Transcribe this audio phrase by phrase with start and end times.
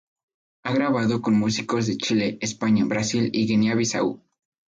[0.63, 4.19] Ha grabado con músicos de Chile, España, Brasil y Guinea-Bisáu.